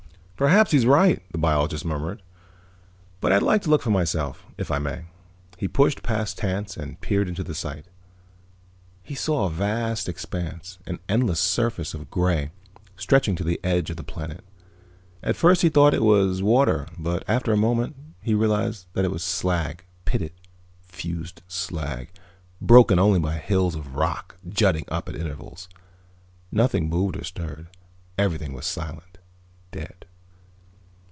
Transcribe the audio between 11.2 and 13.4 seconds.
surface of gray, stretching